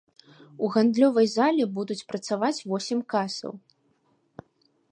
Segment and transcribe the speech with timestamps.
[0.67, 3.53] У гандлёвай зале будуць працаваць восем касаў.